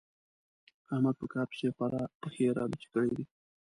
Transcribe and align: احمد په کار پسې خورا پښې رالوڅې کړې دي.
احمد 0.93 1.15
په 1.19 1.25
کار 1.33 1.45
پسې 1.51 1.67
خورا 1.75 2.03
پښې 2.21 2.43
رالوڅې 2.57 2.87
کړې 2.93 3.11
دي. 3.17 3.25